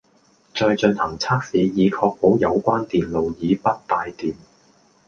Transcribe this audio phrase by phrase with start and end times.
[0.55, 4.33] 再進行測試以確保有關電路已不帶電